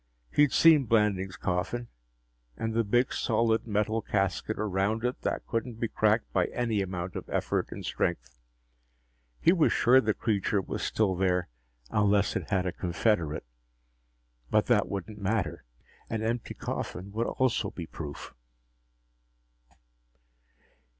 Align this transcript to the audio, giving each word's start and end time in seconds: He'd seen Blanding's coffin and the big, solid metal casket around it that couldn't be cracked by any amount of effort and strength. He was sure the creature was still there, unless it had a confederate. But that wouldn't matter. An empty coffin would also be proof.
He'd 0.33 0.51
seen 0.51 0.85
Blanding's 0.85 1.37
coffin 1.37 1.87
and 2.57 2.73
the 2.73 2.83
big, 2.83 3.13
solid 3.13 3.67
metal 3.67 4.01
casket 4.01 4.57
around 4.57 5.05
it 5.05 5.21
that 5.21 5.45
couldn't 5.45 5.75
be 5.79 5.89
cracked 5.89 6.33
by 6.33 6.45
any 6.47 6.81
amount 6.81 7.15
of 7.15 7.29
effort 7.29 7.71
and 7.71 7.85
strength. 7.85 8.39
He 9.39 9.53
was 9.53 9.71
sure 9.71 10.01
the 10.01 10.15
creature 10.15 10.59
was 10.59 10.81
still 10.81 11.13
there, 11.15 11.49
unless 11.91 12.35
it 12.35 12.49
had 12.49 12.65
a 12.65 12.71
confederate. 12.71 13.45
But 14.49 14.65
that 14.65 14.89
wouldn't 14.89 15.21
matter. 15.21 15.65
An 16.09 16.23
empty 16.23 16.55
coffin 16.55 17.11
would 17.11 17.27
also 17.27 17.69
be 17.69 17.85
proof. 17.85 18.33